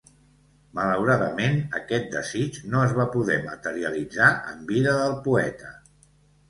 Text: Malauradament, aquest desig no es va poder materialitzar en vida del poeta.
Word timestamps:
Malauradament, 0.79 1.59
aquest 1.81 2.09
desig 2.15 2.57
no 2.73 2.81
es 2.87 2.97
va 3.01 3.07
poder 3.19 3.39
materialitzar 3.53 4.35
en 4.55 4.69
vida 4.75 5.01
del 5.03 5.17
poeta. 5.29 5.77